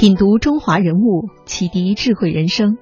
[0.00, 2.78] 品读中华人物，启迪智慧人生。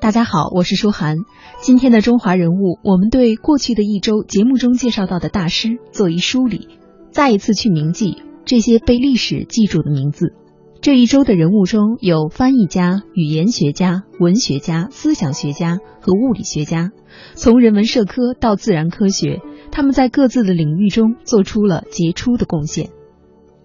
[0.00, 1.18] 大家好，我是舒涵。
[1.60, 6.66] 今天的中华人物，我们对过去的一周节目中介绍到的大师做一梳理，
[7.12, 10.34] 再一次去铭记这些被历史记住的名字。
[10.80, 16.90] 这一周的人物中有翻译家、语言学家、文学家、思想学家和物理学家，
[17.36, 19.40] 从人文社科到自然科学，
[19.70, 22.90] 他们在各自的领域中做出了杰出的贡献。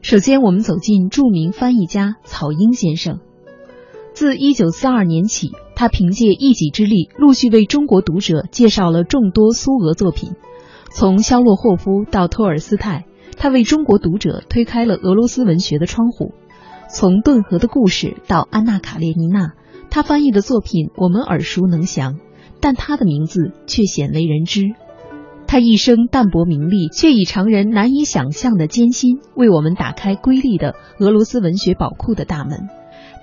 [0.07, 3.21] 首先，我们走进著名翻译家草婴先生。
[4.13, 10.33] 自一九四二年起，他凭借一己之力，陆续为中国读者介绍了众多苏俄作品。
[10.91, 16.35] 从肖洛霍夫到托尔斯泰，他为中国读者推开了俄罗斯文学的窗户。
[16.87, 19.47] 从顿河的故事到《安娜·卡列尼娜》，
[19.89, 22.19] 他翻译的作品我们耳熟能详，
[22.59, 24.75] 但他的名字却鲜为人知。
[25.47, 32.67] 他一生淡泊名利，却以常人难以想象的艰辛，为我们打开瑰丽的俄罗斯文学宝库的大门。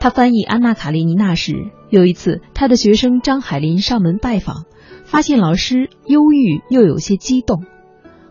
[0.01, 1.55] 他翻译《安娜·卡列尼娜》时，
[1.91, 4.65] 有一次，他的学生张海林上门拜访，
[5.05, 7.65] 发现老师忧郁又有些激动。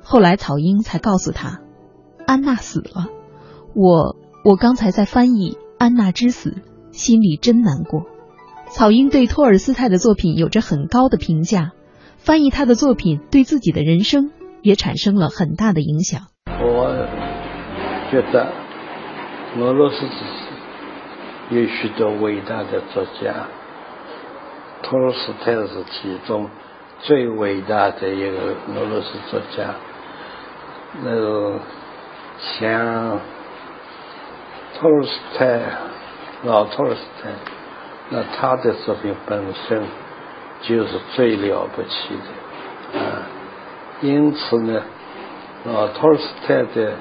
[0.01, 1.61] 后来草婴才告诉他，
[2.25, 3.07] 安娜死了。
[3.73, 6.49] 我我刚才在翻译《安娜之死》，
[6.91, 8.03] 心里真难过。
[8.69, 11.71] 草婴对托尔斯泰的作品有着很高的评价。
[12.23, 16.27] 翻译他的作品，对自己的人生也产生了很大的影响。
[16.45, 17.07] 我
[18.11, 18.53] 觉得
[19.57, 20.05] 俄罗斯
[21.49, 23.47] 有许多伟大的作家，
[24.83, 26.47] 托尔斯泰是其中
[26.99, 29.73] 最伟大的一个俄罗斯作家。
[31.03, 31.59] 那个
[32.39, 33.19] 像
[34.77, 35.59] 托尔斯泰，
[36.43, 37.31] 老托尔斯泰，
[38.11, 39.83] 那他的作品本身。
[40.63, 42.13] 就是最了不起
[42.93, 43.27] 的啊！
[44.01, 44.83] 因此呢，
[45.65, 46.93] 啊，托尔斯泰的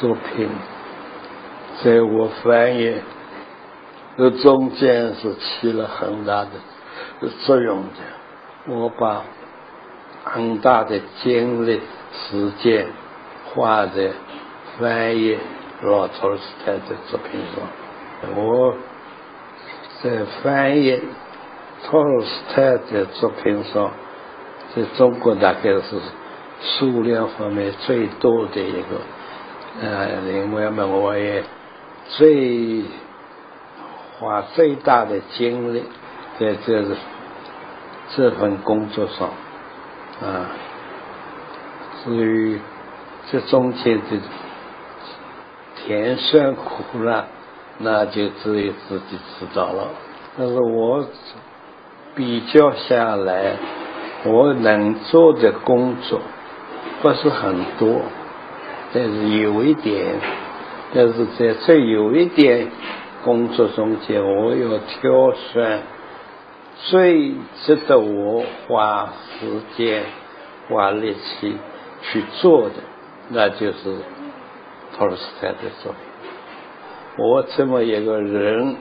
[0.00, 0.48] 作品
[1.82, 2.96] 在我翻译
[4.16, 8.72] 的中间是起了很大的作用的。
[8.74, 9.22] 我把
[10.24, 11.80] 很大的精力、
[12.12, 12.88] 时间
[13.46, 14.10] 花在
[14.78, 15.38] 翻译
[15.82, 18.34] 老托尔斯泰的作品上。
[18.34, 18.74] 我
[20.02, 21.00] 在翻译。
[21.84, 23.92] 托尔斯泰的作品上，
[24.74, 26.00] 在中国大概是
[26.60, 29.00] 数量方面最多的一个，
[29.80, 31.44] 呃，另外嘛，我也
[32.08, 32.82] 最
[34.18, 35.84] 花最大的精力
[36.38, 36.84] 在这
[38.16, 39.28] 这份工作上，
[40.20, 40.50] 啊，
[42.04, 42.60] 至于
[43.30, 44.04] 这中间的
[45.76, 47.26] 甜酸苦辣，
[47.78, 49.88] 那就只有自己知道了。
[50.36, 51.06] 但是我。
[52.18, 53.52] 比较下来，
[54.24, 56.20] 我能做的工作
[57.00, 58.00] 不是很多，
[58.92, 60.16] 但是有一点，
[60.92, 62.72] 但是在这有一点
[63.24, 65.80] 工作中间，我要挑选
[66.86, 70.02] 最值得我花时间、
[70.68, 71.56] 花力气
[72.02, 72.74] 去做的，
[73.28, 73.94] 那就是
[74.96, 76.00] 托尔斯泰的作品。
[77.16, 78.74] 我这么一个人，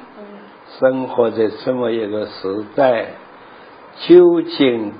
[0.79, 3.11] 生活在这么一个时代。
[4.05, 4.93] 究竟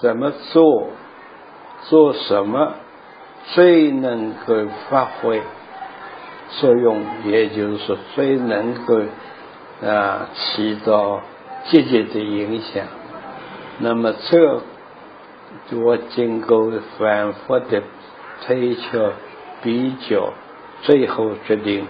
[0.00, 0.88] 怎么做？
[1.88, 2.74] 做什么
[3.54, 4.54] 最能够
[4.88, 5.42] 发挥
[6.60, 7.02] 作用？
[7.24, 9.00] 也就是说，最能够
[9.84, 11.20] 啊起到
[11.64, 12.86] 积极的影响。
[13.80, 14.60] 那么，这
[15.76, 17.82] 我经过反复的
[18.46, 19.10] 推敲、
[19.60, 20.32] 比较，
[20.82, 21.84] 最后决定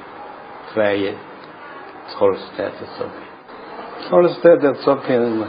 [0.74, 1.12] 翻译
[2.14, 4.08] 托尔斯泰的作品。
[4.08, 5.46] 托尔斯泰的作品呢？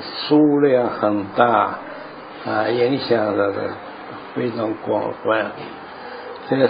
[0.00, 1.78] 数量很大
[2.46, 3.52] 啊，影响的
[4.34, 5.52] 非常广泛。
[6.48, 6.68] 这个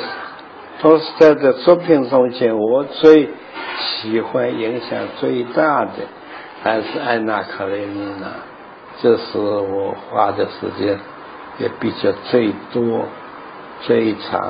[0.81, 3.31] 托斯泰的作品中间，我最
[3.78, 5.93] 喜欢、影响最大的
[6.62, 8.27] 还是《安娜·卡列尼娜》，
[9.00, 10.99] 这是我花的时间
[11.59, 13.05] 也比较最多、
[13.82, 14.41] 最长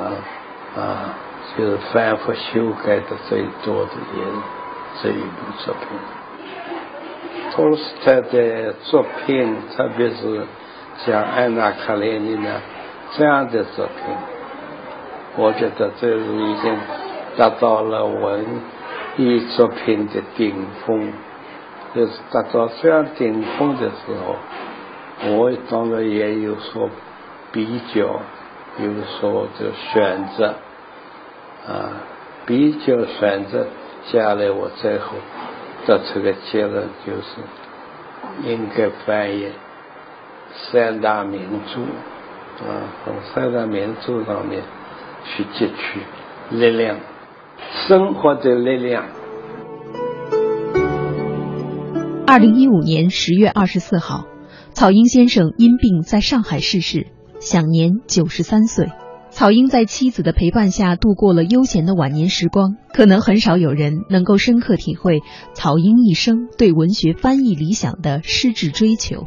[0.77, 1.15] 啊，
[1.57, 4.25] 就是反复修改的最多的也
[5.03, 6.22] 这一部作品。
[7.55, 10.43] 托尔斯泰的作品，特别是
[11.05, 12.49] 像《安娜·卡列尼娜》
[13.13, 14.17] 这样的作品，
[15.37, 16.75] 我觉得这是已经
[17.37, 18.47] 达到了文
[19.19, 21.13] 艺作品的顶峰。
[21.95, 26.89] 就是达到这样顶峰的时候，我当然也有所
[27.53, 28.01] 比较，
[28.79, 30.55] 有所就选择
[31.69, 32.01] 啊，
[32.47, 33.67] 比较选择
[34.07, 35.17] 下来，我最后。
[35.87, 37.41] 得出个结论就是，
[38.45, 39.49] 应该翻译
[40.71, 41.81] 三大名著，
[42.67, 44.63] 啊，从三大名著上面
[45.25, 46.01] 去汲取
[46.57, 46.99] 力量，
[47.87, 49.05] 生活的力量。
[52.27, 54.27] 二零一五年十月二十四号，
[54.73, 57.09] 草婴先生因病在上海逝世，
[57.41, 58.89] 享年九十三岁。
[59.33, 65.21] 草婴在妻子的陪伴下度过了悠闲的晚年时光，可能很少有人能够深刻体会
[65.55, 69.25] 草婴一生对文学翻译理想的矢志追求。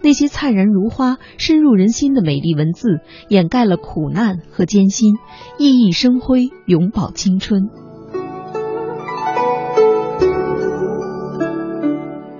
[0.00, 5.16] 那些灿然如花、深入人心的美丽文字，掩盖了苦难和艰辛，
[5.58, 7.68] 熠熠生辉，永葆青春。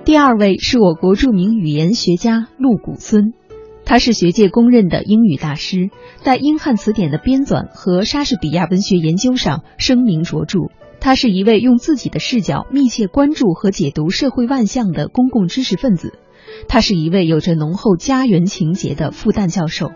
[0.05, 3.33] 第二位是我国著名语言学家陆谷孙。
[3.89, 5.89] 他是学界公认的英语大师，
[6.21, 10.59] 在英汉词典的编纂和莎士比亚文学研究上声名卓著。
[10.99, 16.13] 他是一位用自己的视角密切关注和解读社会万象的公共知识分子。
[16.67, 19.91] 他是一位有着浓厚家园情结的复旦教授。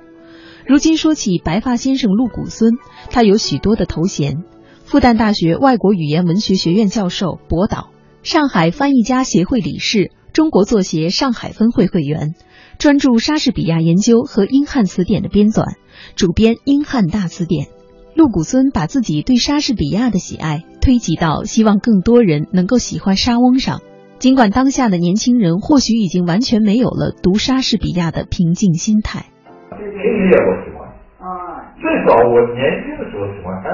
[0.66, 2.72] 如今说起白发先生陆谷孙，
[3.12, 4.38] 他有许多的头衔：
[4.86, 7.92] 复旦大学外国语言文学学院教授、博导，
[8.24, 12.34] 上海翻译家协会理事，中国作协上海分会会员。
[12.84, 15.78] 专注莎士比亚研究和英汉词典的编纂，
[16.18, 17.68] 主编《英汉大词典》。
[18.14, 23.80] 陆谷孙把自己对莎士比亚的喜爱推及到希望更多人能够喜欢莎翁上。
[24.20, 29.28] 尽管当下的年轻人或许已经完全没有了读莎士比亚的平静心态。
[29.70, 30.84] 听音乐我喜欢
[31.24, 33.72] 啊，最早我年轻的时候喜欢看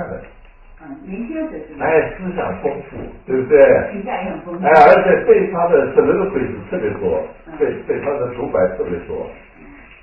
[0.87, 0.95] 的。
[1.03, 3.57] 年轻的是哎，思想丰富，对不对？
[3.91, 4.65] 评价也很丰富。
[4.65, 7.21] 哎，而且对他的什么都会是特别多，
[7.57, 9.27] 对对他的独白特别多，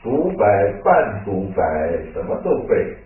[0.02, 1.62] 独白、半独白
[2.12, 2.96] 什么都会。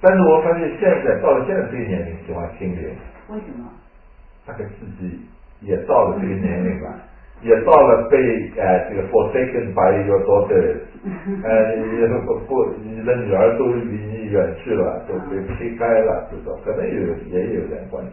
[0.00, 2.94] 但是我发现现在到了现在这个年龄，喜欢听人。
[3.28, 3.70] 为什么？
[4.46, 5.20] 大概自己
[5.62, 6.92] 也到了这个年龄了。
[7.44, 8.16] 也到了被
[8.56, 10.80] 呃这个 forsaken by your daughter，
[11.44, 18.10] 呃不不你的女儿都离你远去了，都被推开了，这种可能有也有点关系。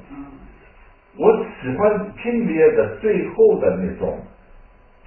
[1.17, 1.31] 我
[1.61, 4.19] 喜欢听别的最后的那种，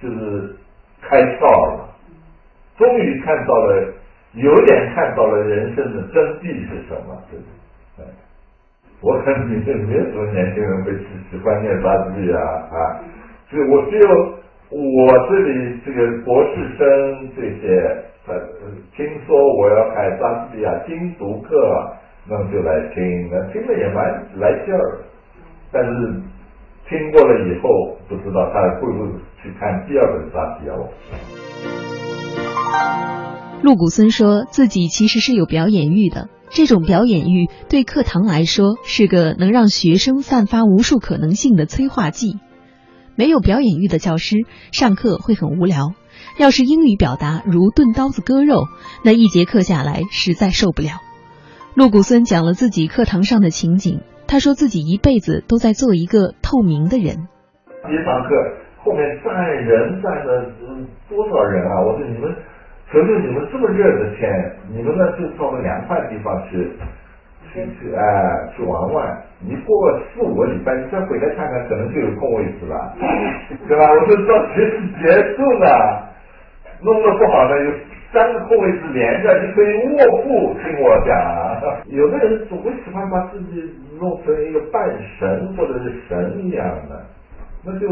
[0.01, 0.55] 就是
[1.01, 1.45] 开窍
[1.77, 1.89] 了，
[2.77, 3.93] 终于看到了，
[4.33, 7.45] 有点看到了人生的真谛是什么，对不
[7.97, 8.05] 对？
[9.01, 13.01] 我看你这没有什么年轻人会喜喜欢念莎士比亚啊。
[13.51, 14.07] 就我只有
[14.71, 16.83] 我这里这个博士生
[17.35, 17.63] 这些，
[18.27, 18.33] 呃，
[18.97, 21.47] 听说我要开莎士比亚精读课，
[22.27, 24.03] 那么就来听，那听了也蛮
[24.39, 25.03] 来劲儿。
[25.71, 25.89] 但是
[26.89, 29.07] 听过了以后，不知道他会不会
[29.43, 30.73] 去看第二本莎士比亚。
[33.61, 42.39] 陆谷孙说自己其实是有表演欲的，这种表演欲对课堂来说是个能让学生散发无数可能性的催化剂。
[43.15, 45.93] 没有表演欲的教师上课会很无聊。
[46.39, 48.67] 要是英语表达如钝刀子割肉，
[49.03, 51.01] 那一节课下来实在受不了。
[51.75, 57.27] 陆谷孙讲了自己课堂上的情景，他说自己一辈子都在做一个透明的人。
[57.83, 58.29] 一堂课
[58.83, 59.31] 后面站
[59.63, 60.51] 人站了
[61.09, 61.83] 多少人啊？
[61.83, 62.31] 我说你们，
[62.91, 64.25] 求求你们这么热的天，
[64.71, 66.71] 你们呢就到个凉快地方去。
[67.63, 69.21] 去哎，去玩玩。
[69.39, 72.93] 你过个四五个礼拜，你再回来看看，可能就有空位置了，
[73.67, 73.83] 对吧？
[73.91, 76.09] 我说到学期结束了，
[76.81, 77.71] 弄得不好呢，有
[78.11, 81.15] 三个空位置连着，你可以卧铺听我讲。
[81.87, 87.05] 有的人总会喜欢把自己弄成一个半神或者是神一样的，
[87.63, 87.87] 那就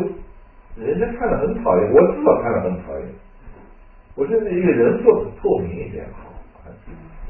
[0.76, 3.08] 人家看了很讨厌，我至少看了很讨厌。
[4.16, 6.30] 我觉得一个人做的透明一点好，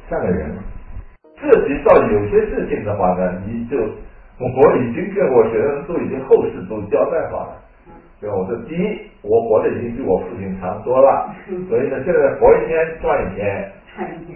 [0.10, 0.52] 像个人。
[1.44, 3.78] 涉及到有些事情的话呢，你就
[4.40, 7.60] 我已经跟我学生都已经后事都交代好了。
[8.22, 8.38] 对吧？
[8.38, 11.36] 我说第一，我活的已经比我父亲长多了，
[11.68, 13.70] 所以呢，现在活一天赚一天。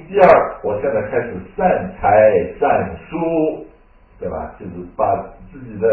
[0.09, 0.27] 第二，
[0.61, 3.65] 我现在开始善财善书，
[4.19, 4.53] 对吧？
[4.59, 5.15] 就是把
[5.53, 5.87] 自己的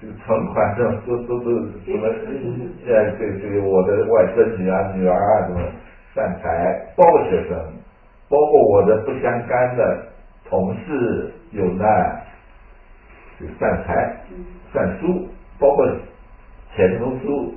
[0.00, 1.50] 这个存款这都都都
[1.84, 2.06] 什么，
[2.86, 5.60] 呃，这这个我的外孙女啊、女儿啊什么
[6.14, 7.56] 善财，包括学生。
[8.32, 10.06] 包括我的不相干的
[10.48, 12.22] 同事有难，
[13.40, 14.16] 有散财
[14.72, 15.28] 散书，
[15.60, 15.86] 包括
[16.74, 17.52] 钱钟书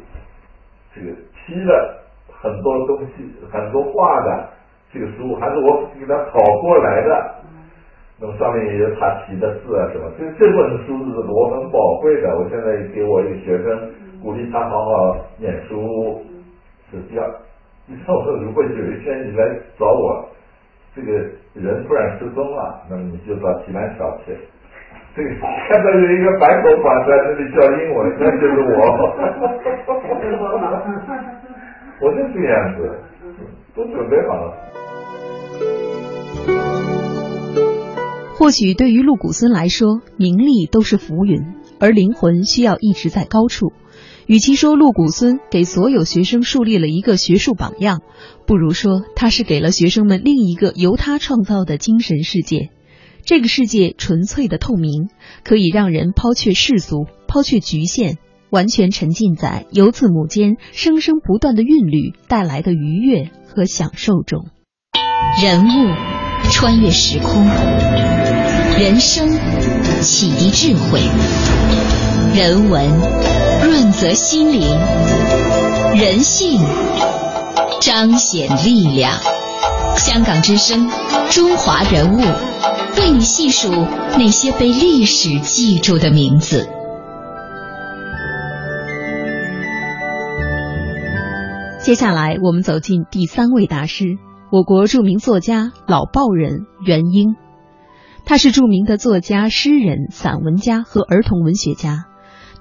[0.93, 4.49] 这个批了很多东西，很多画的
[4.91, 7.35] 这个书，还是我给他跑过来的。
[8.19, 12.37] 那么上面也有他提的字啊什么，这这本书是我很宝贵的。
[12.37, 13.91] 我现在给我一个学生
[14.21, 16.21] 鼓励他好好念书，
[16.91, 17.33] 是第二。
[17.87, 20.27] 你说如果有一天你来找我。
[20.95, 21.11] 这个
[21.53, 24.31] 人突然失踪了，那么你就到济南小去。
[25.13, 25.29] 这个
[25.67, 28.79] 看到有一个白头发在这里教英文， 那就是我。
[32.01, 32.79] 我就这样子，
[33.75, 34.53] 都准备好了。
[38.37, 43.71] 或许对于陆谷孙来说，名利都是浮云，而灵魂需要一直在高处。
[44.27, 48.01] 与其说陆谷孙给所有学生树立了一个学术榜样，
[48.47, 52.69] 不如说他是给了学生们另一个由他创造的精神世界。
[53.23, 55.09] 这个世界纯粹的透明，
[55.43, 58.17] 可以让人抛却世俗，抛却局限，
[58.49, 64.45] 完全沉浸在由字母间生生不断的韵律带来的愉悦和享受中。
[65.41, 65.93] 人物
[66.51, 67.45] 穿越时空，
[68.79, 69.29] 人生
[70.01, 70.99] 启迪智慧，
[72.35, 72.89] 人文
[73.65, 74.61] 润泽心灵，
[75.95, 76.61] 人性
[77.81, 79.11] 彰显力量。
[79.97, 80.87] 香港之声，
[81.31, 82.19] 中华人物。
[82.99, 86.69] 为你细数那些被历史记住的名字。
[91.79, 94.05] 接下来，我们走进第三位大师，
[94.51, 97.35] 我国著名作家老报人袁英。
[98.25, 102.05] 他是著名的作家、诗人、散文家和儿童文学家，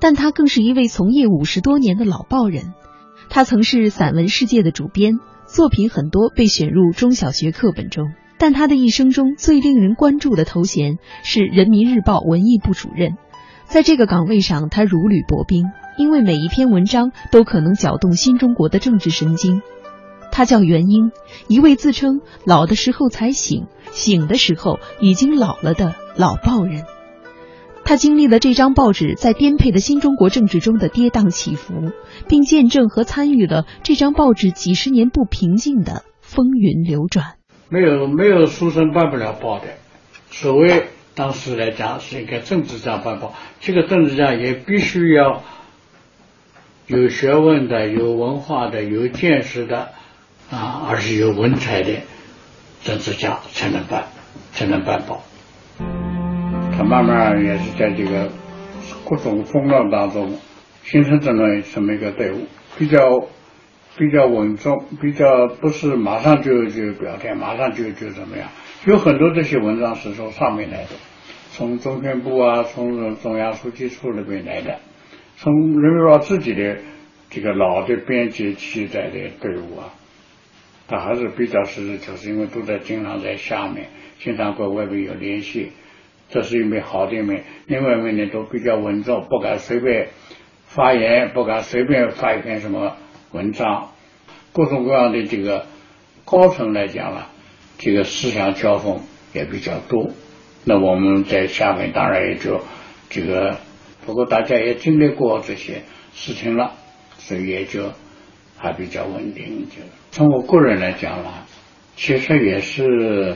[0.05, 2.75] 但他更是一位从业五十多年的老报人。
[3.31, 5.15] 他曾是《散文世界》的主编，
[5.47, 8.13] 作品很多被选入中小学课本中。
[8.37, 13.17] 但他的一生中最令人关注的头衔是人民日报文艺部主任，
[13.65, 15.65] 在这个岗位上，他如履薄冰，
[15.97, 19.63] 因为每一篇文章都可能搅动新中国的政治神经。
[20.31, 21.13] 他叫袁英，
[21.49, 26.85] 一位自称老的时候才醒，醒的时候已经老了的老报人。
[27.85, 31.93] 他经历了这张报纸在颠沛的新中国政治中的跌宕起伏，
[32.29, 37.35] 并见证和参与了这张报纸几十年不平静的风云流转。
[37.69, 39.67] 没有没有书生办不了报的，
[40.31, 45.43] 所谓当时来讲是一个政治家办报，这个政治家也必须要
[46.87, 49.91] 有学问的、有文化的、有见识的
[50.51, 52.01] 啊，而是有文采的
[52.83, 54.07] 政治家才能办，
[54.53, 55.23] 才能办报。
[56.77, 58.31] 他慢慢也是在这个
[59.09, 60.39] 各种风浪当中
[60.83, 62.47] 形成这么这么一个队伍，
[62.79, 62.99] 比较。
[63.97, 68.49] 比较稳重，比较不是马上就就表态，马上就就怎么样？
[68.87, 70.89] 有很多这些文章是从上面来的，
[71.53, 74.81] 从中宣部啊，从中央书记处那边来的，
[75.37, 76.79] 从人民日报自己的
[77.31, 79.95] 这个老的编辑记载的队伍啊，
[80.89, 85.71] 他还是比较实事求是，因为都在经常在下面，经常跟外面有联系，
[86.29, 87.45] 这是一面好的一面。
[87.67, 90.09] 另外一面呢，都比较稳重，不敢随便
[90.67, 92.97] 发言，不敢随便发一篇什么。
[93.33, 93.91] 文章，
[94.53, 95.67] 各种各样的这个
[96.25, 97.31] 高层来讲了，
[97.79, 99.01] 这个思想交锋
[99.33, 100.11] 也比较多。
[100.65, 102.61] 那我们在下面当然也就
[103.11, 103.57] 这个，
[104.07, 106.75] 不过大家也经历过这些事情了，
[107.19, 107.91] 所以也就
[108.57, 109.67] 还比较稳定。
[109.69, 111.45] 就从我个人来讲了，
[111.97, 113.35] 其实也是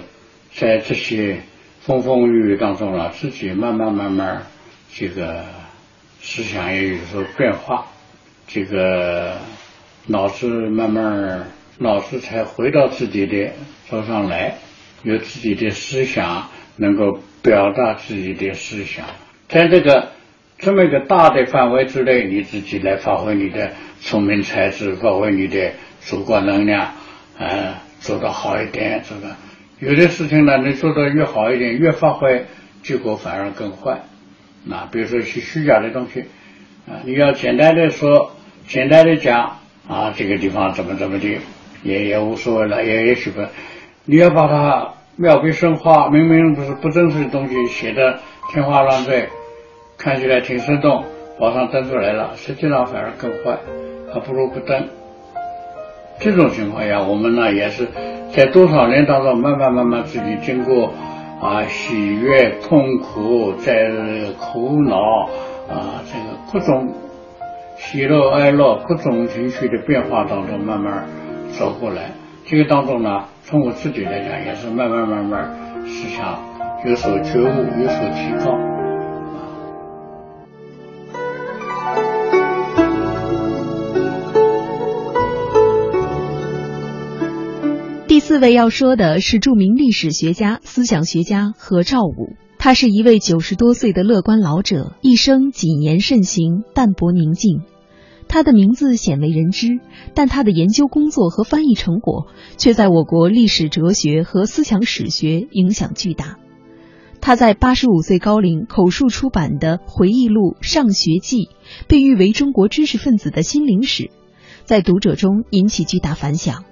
[0.53, 1.41] 在这些
[1.89, 4.43] 风风雨雨当中了，自己慢慢慢慢
[4.93, 5.43] 这个
[6.21, 7.87] 思想也有所变化，
[8.47, 9.39] 这个。
[10.11, 13.53] 脑子慢慢，脑子才回到自己的
[13.91, 14.55] 手上来，
[15.03, 19.05] 有自己的思想，能够表达自己的思想，
[19.49, 20.13] 在这个
[20.57, 26.95] 这么一个大的范围之内，你自己来发挥你的聪明才智，发挥你的主观能量，
[27.37, 29.03] 呃，做得好一点。
[29.07, 29.37] 这个
[29.81, 32.47] 有的事情呢，你做得越好一点，越发挥
[32.83, 34.03] 结果反而更坏。
[34.65, 36.25] 那比如说些虚假的东西，
[36.89, 38.33] 啊，你要简单的说，
[38.67, 39.59] 简单的讲。
[39.89, 41.39] 啊，这个地方怎么怎么的，
[41.83, 43.41] 也也无所谓了，也也许不，
[44.05, 48.21] 你要把它妙笔生花，明明不是不真实的东西，写的
[48.53, 49.31] 天花乱坠，
[49.97, 51.07] 看起来挺生动，
[51.39, 53.59] 网上登出来了，实际上反而更坏，
[54.13, 54.98] 还不如不登。
[56.21, 57.89] 这种情况下，我们呢也是
[58.35, 60.93] 在多少年当中，慢慢慢慢自己经过
[61.41, 63.91] 啊喜悦、痛苦、在
[64.39, 64.99] 苦恼
[65.69, 66.95] 啊这个各种。
[67.81, 71.05] 喜乐哀乐各种情绪的变化当中，慢慢
[71.57, 72.11] 走过来。
[72.45, 75.49] 这个当中呢，从我自己来讲，也是慢慢慢慢
[75.87, 76.41] 思想
[76.85, 77.45] 有所觉悟，
[77.81, 78.78] 有所提高。
[88.39, 92.37] 四位要说的是著名历史学家、思想学家何兆武。
[92.57, 97.63] 他是一位九十多岁的乐观老者，一生谨言慎行，淡泊宁静。
[98.29, 99.81] 他的名字鲜为人知，
[100.15, 106.37] 但他的研究工作和翻译成果却在我国历史哲学和思想史学影响巨大。
[107.21, 111.39] 他在八十五岁高龄口述出版的回忆录《上学记》，
[111.89, 114.13] 被誉为中国知识分子的心灵史，
[114.63, 116.63] 在读者中引起巨大反响。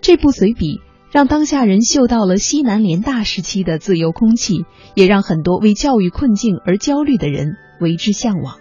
[0.00, 0.80] 这部随笔
[1.12, 4.64] 让当下人嗅到了西南联大时期的自由空气，
[4.94, 8.56] 也让很多为教育困境而焦虑的人为之向往。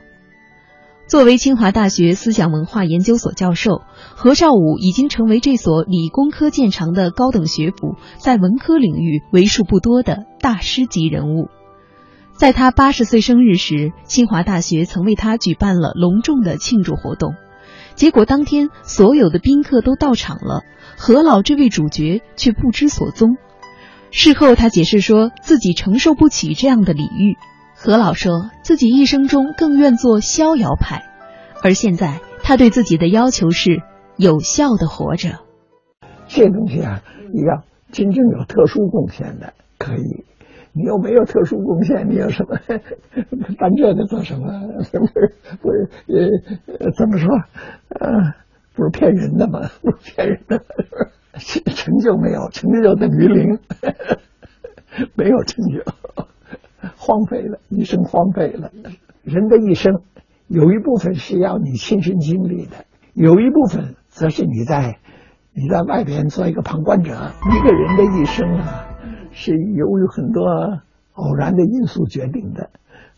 [1.08, 3.84] 作为清华大学思想文化研究所教授，
[4.16, 11.48] 何兆武已经成为这所理工科见长的高等学府在文科领域为数不多的大师级人物。
[12.38, 17.34] 在他八十岁生日时，清华大学曾为他举办了隆重的庆祝活动。
[17.96, 20.64] 结果当天所有的宾客都到场了，
[20.98, 23.38] 何老这位主角却不知所踪。
[24.10, 27.38] 事后他解释说自己承受不起这样的礼遇。
[27.76, 31.04] 何老说自己一生中更愿做逍遥派，
[31.64, 33.82] 而现在他对自己的要求是
[34.18, 35.40] 有效的活着。
[36.28, 37.02] 这东西啊，
[37.34, 40.26] 你要真正有特殊贡献的可以。
[40.74, 42.58] 你又没有特殊贡献，你有什么
[43.58, 44.48] 办这个做什么？
[44.92, 45.36] 不是？
[45.62, 45.70] 不
[46.08, 47.28] 呃，怎么说？
[47.90, 48.10] 呃，
[48.74, 49.60] 不是骗人的吗？
[49.82, 50.64] 不是骗人的，
[51.76, 53.60] 成就没有，成就等于零，
[55.16, 55.84] 没有成就，
[56.96, 58.72] 荒废了，一生荒废了。
[59.24, 60.02] 人的一生
[60.48, 65.00] 有一部分是要你亲身经历的，有一部分则是你在
[65.54, 67.12] 你在外边做一个旁观者。
[67.12, 68.88] 一个人的一生啊。
[69.32, 70.82] 是由于很多
[71.14, 72.70] 偶然的因素决定的，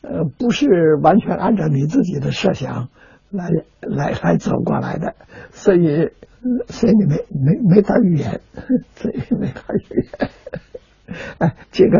[0.01, 2.89] 呃，不是完全按照你自己的设想
[3.29, 3.49] 来
[3.81, 5.15] 来来走过来的，
[5.51, 6.09] 所以
[6.67, 8.41] 所以你没没没法预言，
[8.95, 10.29] 所以没法预言。
[11.37, 11.97] 哎，这个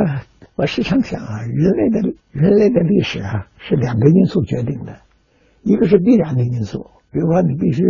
[0.56, 4.98] 我时常想啊，人类的人类的历史啊，是两个因素决定的，
[5.62, 7.84] 一个是必然的因素，比如说你必须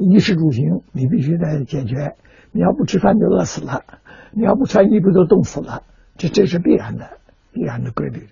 [0.00, 2.14] 衣食住行，你必须得解决，
[2.52, 3.82] 你要不吃饭就饿死了。
[4.30, 5.82] 你要不穿衣服就冻死了，
[6.18, 7.08] 这这是必然的，
[7.50, 8.28] 必然的规律。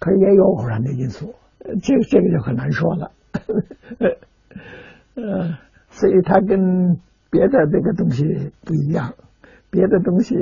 [0.00, 1.34] 可是也有偶然的因素，
[1.80, 3.10] 这个这个就很难说了。
[5.14, 5.58] 呃，
[5.90, 6.98] 所以它跟
[7.30, 9.14] 别的这个东西不一样，
[9.70, 10.34] 别的东西，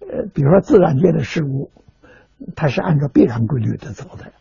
[0.00, 1.70] 呃，比如说自然界的事物，
[2.56, 4.32] 它是按照必然规律的走的。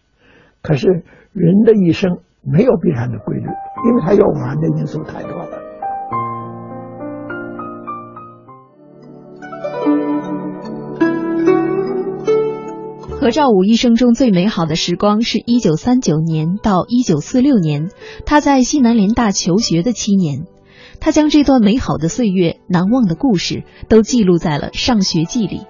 [0.61, 3.47] 可是人的一生没有必然的规律，
[3.85, 5.52] 因为它有偶然的因素太多了。
[13.23, 17.87] 何兆武一生中最美好的时光是一九三九年到一九四六年，
[18.25, 20.41] 他在西南联大求学的七年。
[20.99, 25.61] 他将这段美好的岁月、难忘的故事都记录在了《上学记》里。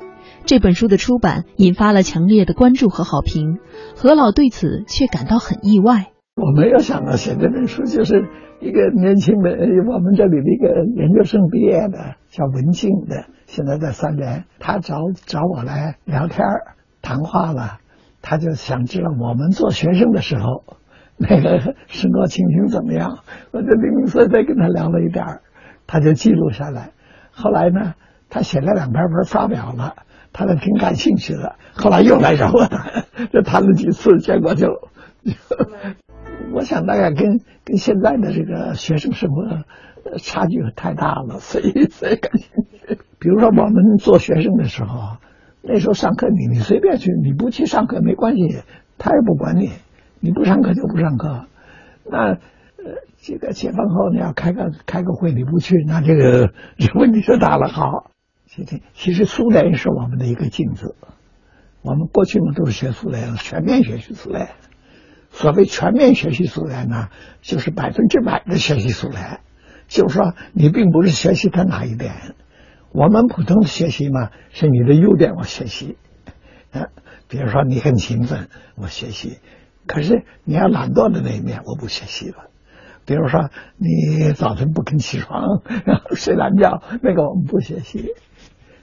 [0.46, 3.60] 这本书的出版引发了强烈的关注和好评。
[3.96, 6.08] 何老对此却感到很意外。
[6.36, 8.30] 我没有想到写这本书，就是
[8.62, 16.74] 一个年轻的我们这里的一个研究生毕业的，叫文静的，现在在三联，他找找我来聊天儿。
[17.04, 17.80] 谈话了，
[18.22, 20.64] 他就想知道我们做学生的时候
[21.18, 23.20] 那个生活情形怎么样。
[23.52, 25.42] 我就零零碎碎跟他聊了一点
[25.86, 26.92] 他就记录下来。
[27.34, 27.94] 后来呢，
[28.30, 29.96] 他写了两篇文发表了，
[30.32, 31.56] 他就挺感兴趣的。
[31.76, 34.70] 后来又来找我谈， 就谈了几次，结果就，
[36.56, 39.64] 我想大概跟跟现在的这个学生生活
[40.20, 42.98] 差距太大了，所以所以感兴趣。
[43.20, 45.18] 比如说我们做学生的时候。
[45.66, 48.64] 那时候上课你你随便去，你不去上课没关系，
[48.98, 49.72] 他也不管你，
[50.20, 51.46] 你不上课就不上课。
[52.06, 57.70] 那呃，这个解放后你要开个开个会你不去，那这个 这问题就大了。
[57.70, 58.12] 好，
[58.46, 60.98] 其实其实苏联是我们的一个镜子，
[61.82, 64.50] 我们过去嘛都是学苏联，全面学习苏联。
[65.30, 67.08] 所谓全面学习苏联呢，
[67.42, 69.40] 就是百分之百的学习苏联，
[69.88, 72.12] 就是说你并不是学习他哪一点。
[72.94, 75.98] 我们普通的学习嘛，是你的优点我学习，
[76.72, 76.90] 啊，
[77.28, 79.40] 比如说你很勤奋，我学习；
[79.88, 82.52] 可是你要懒惰的那一面，我不学习了。
[83.06, 88.14] 比如说你早晨不肯起床，然后睡懒觉，那个我们不学习。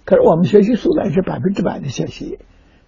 [0.04, 2.40] 可是我们学习苏联是百分之百的学习。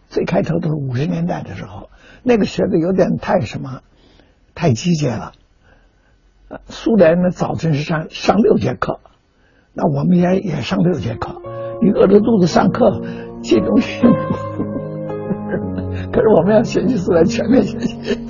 [0.08, 1.88] 最开头都是五十年代的时候，
[2.24, 3.80] 那个学的有点太什么，
[4.56, 5.32] 太机械了。
[6.66, 8.98] 苏联呢，早晨是上上六节课。
[9.74, 11.40] 那我们也也上六节课，
[11.80, 13.00] 你饿着肚子上课，
[13.42, 13.68] 这种，
[16.12, 18.18] 可是我们要学习出来全面学习。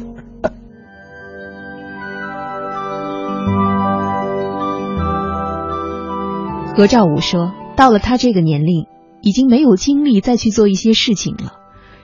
[6.76, 8.86] 何兆武说：“到了他这个年龄，
[9.20, 11.54] 已经没有精力再去做一些事情了。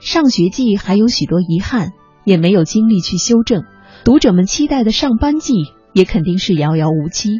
[0.01, 1.93] 上学季还有许多遗憾，
[2.25, 3.63] 也没有精力去修正。
[4.03, 5.53] 读者们期待的上班季，
[5.93, 7.39] 也肯定是遥遥无期。”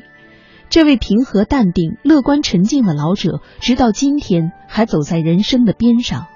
[0.69, 6.27] 这位平和、淡定、乐观、沉静的老者，直到今天还走在人生的边上。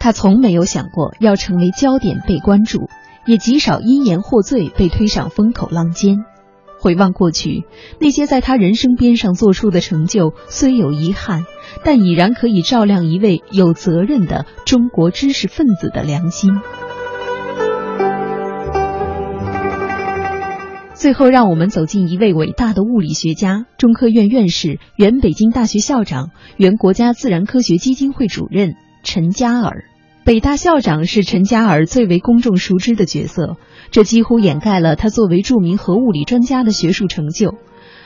[0.00, 2.88] 他从没有想过要成为焦点被关注，
[3.26, 6.24] 也极少因言获罪被推上风口浪尖。
[6.80, 7.64] 回望过去，
[8.00, 11.44] 那些在他人生边上做出的成就，虽有遗憾，
[11.84, 16.50] 但已然可以照亮一位有责任的中国知识分子的良心。
[21.02, 29.82] 最后，让我们走进一位伟大的物理学家、中科院院士、原北京大学校长、原国家自然科学基金会主任陈嘉尔。
[30.24, 33.56] 北大校长是陈嘉尔最为公众熟知的角色，
[33.90, 37.56] 这几乎掩盖了他作为著名核物理专家的学术成就。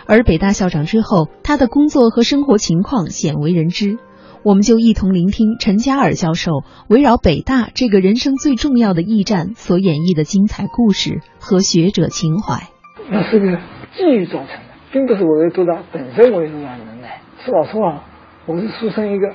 [0.07, 3.99] 而北大校长之后，他的工作和生活情况鲜为人知。
[4.43, 12.71] 我们就一同聆听陈嘉尔教授围绕北大这个人生最重要的驿站所演绎的精彩故事和学者情怀。
[13.09, 13.59] 那是个
[13.93, 17.21] 机遇造成的，并不是我有多大本身我有多大能耐。
[17.45, 18.03] 说老实话，
[18.47, 19.33] 我是书生一个，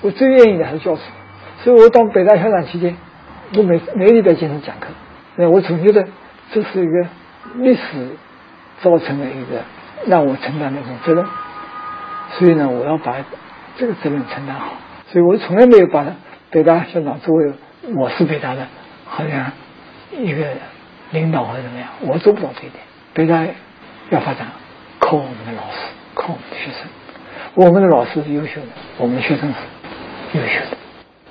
[0.00, 1.02] 我最愿意的还是教书。
[1.62, 2.96] 所以我当北大校长期间，
[3.56, 4.88] 我每每个礼拜经常讲课。
[5.36, 6.08] 那我总觉得
[6.52, 7.06] 这是一个
[7.56, 7.82] 历史
[8.80, 9.62] 造成的一个
[10.06, 11.24] 让我承担的一种责任。
[12.32, 13.16] 所以呢，我要把
[13.76, 14.72] 这个责任承担好。
[15.08, 16.06] 所以我从来没有把
[16.50, 17.52] 北大校长作为
[17.94, 18.66] 我是北大的，
[19.04, 19.52] 好像
[20.18, 20.46] 一个
[21.10, 22.82] 领导或者怎么样，我做不到这一点。
[23.14, 23.46] 北大
[24.10, 24.48] 要发展，
[24.98, 25.78] 靠我们的老师，
[26.14, 26.88] 靠我们的学生。
[27.54, 30.76] 我们的老师是优秀的，我们的学生是优秀的。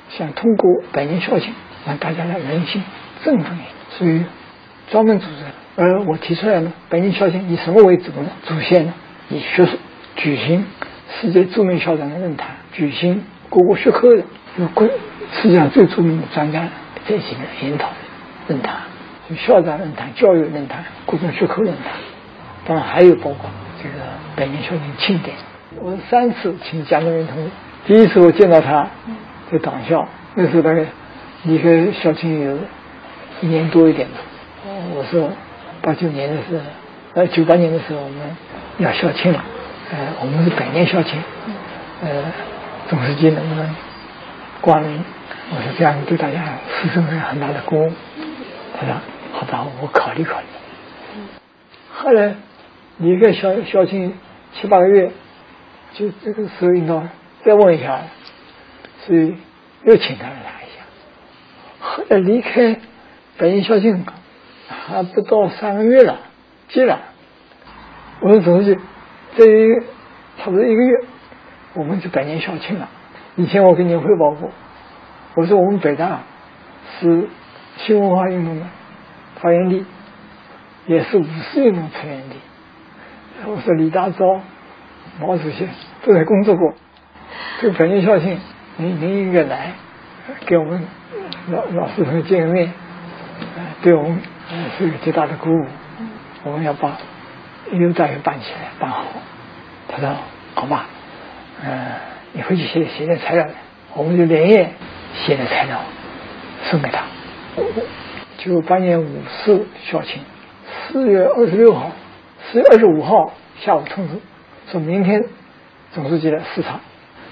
[0.10, 1.54] 想通过百年校庆，
[1.88, 2.84] 让大家的人心
[3.24, 3.66] 振奋一下，
[3.98, 4.24] 所以
[4.92, 5.44] 专门组织。
[5.76, 8.30] 而我提出来呢，百年校庆以什么为主呢？
[8.46, 8.94] 主线呢？
[9.30, 9.78] 以学术
[10.18, 10.66] 举行
[11.20, 14.24] 世界著名校长的论坛，举行各个学科的
[14.58, 14.90] 有关
[15.42, 16.68] 世界上最著名的专家
[17.08, 17.90] 进行的研讨
[18.48, 18.91] 论坛。
[19.36, 21.94] 校长论坛、教育论坛、各种学科论坛，
[22.66, 23.50] 当然还有包括
[23.82, 23.96] 这个
[24.36, 25.36] 百年校庆庆典。
[25.80, 27.52] 我三次请蒋中云同志，
[27.86, 28.88] 第一次我见到他
[29.52, 30.86] 在党校，那时候大概
[31.44, 32.58] 离开校庆有
[33.42, 34.16] 一年多一点吧。
[34.94, 35.32] 我说
[35.82, 36.64] 八九年的时候，
[37.14, 38.36] 呃九八年的时候我们
[38.80, 39.44] 要校庆了，
[39.92, 41.18] 呃我们是百年校庆，
[42.04, 42.10] 呃
[42.90, 43.76] 总书记能不能
[44.60, 45.04] 光临？
[45.52, 47.92] 我说这样对大家师生有很大的鼓舞。
[48.80, 48.96] 他说。
[49.32, 50.46] 好吧，我考虑考虑。
[51.94, 52.36] 后来
[52.98, 54.14] 离开校校庆
[54.54, 55.12] 七八个月，
[55.94, 57.10] 就这个时候应该
[57.44, 58.02] 再问一下，
[59.06, 59.36] 所以
[59.84, 60.84] 又请他来谈一下。
[61.80, 62.80] 后来离开
[63.38, 64.06] 北京校庆
[64.68, 66.20] 还不到三个月了，
[66.70, 67.00] 接了。
[68.22, 68.80] 我说总书记，
[69.36, 69.46] 这
[70.38, 71.06] 差不多一个月，
[71.74, 72.90] 我们就百年校庆了。
[73.36, 74.52] 以前我跟您汇报过，
[75.36, 76.22] 我说我们北大
[77.00, 77.28] 是
[77.78, 78.66] 新文化运动的。
[79.42, 79.86] 发源地
[80.86, 82.36] 也是五四运动成源地。
[83.46, 84.40] 我说李大钊、
[85.20, 85.68] 毛主席
[86.04, 86.74] 都在工作过。
[87.60, 88.40] 这个百年校庆，
[88.78, 89.72] 您您应该来，
[90.46, 90.86] 给我们
[91.50, 92.72] 老老师同见个面，
[93.82, 94.20] 对我们
[94.78, 95.66] 是一个极大的鼓舞。
[96.44, 96.98] 我们要把
[97.72, 99.06] 一流大学办起来，办好。
[99.88, 100.16] 他说
[100.56, 100.86] ：“好吧，
[101.64, 101.88] 嗯，
[102.34, 103.54] 你回去写写点材料来。”
[103.94, 104.72] 我们就连夜
[105.14, 105.82] 写点材料
[106.64, 107.04] 送给他。
[108.44, 110.20] 九八年五四校庆，
[110.88, 111.92] 四月二十六号，
[112.52, 114.16] 四月二十五号下午通知，
[114.72, 115.26] 说明天
[115.92, 116.80] 总书记来视察。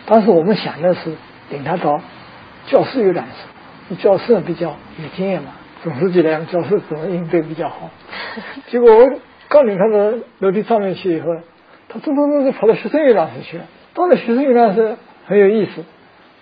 [0.06, 1.16] 当时我们想的是
[1.50, 2.00] 领他到
[2.68, 3.26] 教室游览
[3.90, 7.90] 室，教室比较有经验嘛，总书记来教室怎么应对比较好。
[8.70, 11.28] 结果我刚领他到楼梯上面去以后，
[11.88, 13.64] 他匆匆匆就跑到学生游览室去了。
[13.96, 14.96] 到了学生游览室
[15.26, 15.84] 很有意思，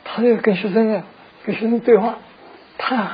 [0.04, 1.04] 他就跟学生啊，
[1.46, 2.18] 跟学生对话，
[2.78, 3.14] 他。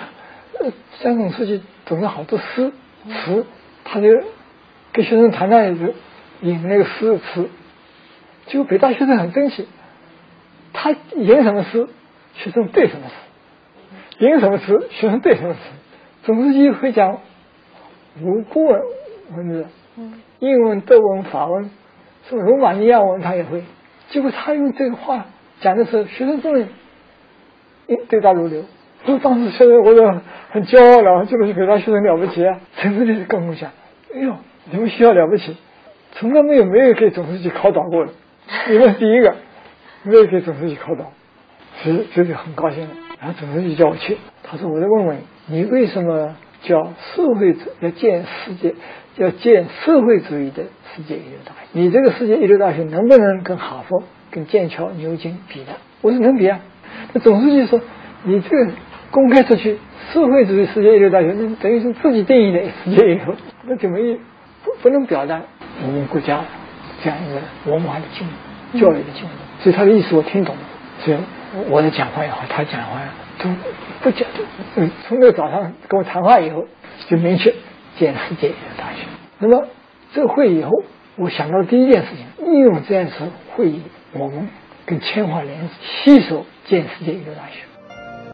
[0.60, 2.72] 呃江总书记总是好多诗
[3.08, 3.46] 词，
[3.84, 4.08] 他就
[4.94, 5.94] 给学生谈谈，就
[6.42, 7.50] 引那个诗词。
[8.46, 9.68] 结果北大学生很争气，
[10.74, 11.88] 他引什么诗，
[12.36, 15.60] 学生对什么诗；引什么词，学生对什么词。
[16.24, 17.20] 总书记会讲
[18.22, 18.82] 五国文
[19.36, 19.68] 文字，
[20.40, 21.72] 英文、德文、法文，
[22.30, 23.64] 什么罗马尼亚文他也会。
[24.10, 25.26] 结果他用这个话
[25.62, 26.68] 讲的时候，学生真的
[28.08, 28.64] 对答如流。
[29.06, 30.02] 我当时现在，我就
[30.52, 32.58] 很骄傲了，这个是北大学生了不起啊！
[32.78, 33.72] 陈书记跟我讲
[34.16, 34.34] ：“哎呦，
[34.72, 35.58] 你们学校了不起，
[36.14, 38.14] 从来没有没有给总书记考倒过的，
[38.70, 39.36] 你们第一个
[40.04, 41.12] 没有给总书记考倒，
[41.82, 42.92] 所以这就很高兴了。
[43.20, 48.74] 然后总书记叫我去，他说：“我再问问你，为什么叫社会主义要建世界，
[49.18, 50.64] 要建社会主义的
[50.96, 51.68] 世界一流大学？
[51.74, 56.62] 你这个世界一流大学能不能跟哈佛、跟剑桥、牛津比呢？”我说：“能比啊。”
[57.12, 57.82] 那总书记说
[58.24, 58.72] ：“你这个。”
[59.14, 59.78] 公开出去，
[60.12, 64.16] 社会主义世界一流大学，那等于是自己定义的世界一流，那怎么也
[64.64, 65.40] 不不能表达
[65.86, 66.44] 我们国家
[67.04, 69.30] 这样一个文化的进步、教育的进步。
[69.60, 70.62] 所以他的意思我听懂了，
[71.02, 71.18] 所以
[71.70, 73.02] 我的讲话也好，他讲话
[73.38, 73.50] 都
[74.02, 74.28] 不讲。
[74.78, 76.66] 嗯，从那个早上跟我谈话以后，
[77.08, 77.54] 就明确
[78.00, 79.06] 建世界一流大学。
[79.38, 79.68] 那么
[80.14, 80.72] 这个会以后，
[81.18, 84.50] 我想到第一件事情，利用这样一次会议，我们
[84.88, 87.60] 跟清华联携手建世界一流大学。